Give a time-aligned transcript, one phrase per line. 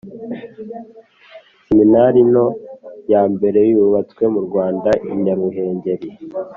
[1.65, 2.47] Seminari nto
[3.11, 6.07] yambere yubatswe mu Rwanda, i Nyaruhengeri